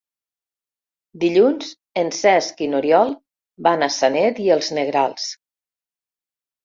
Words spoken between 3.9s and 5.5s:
Sanet i els Negrals.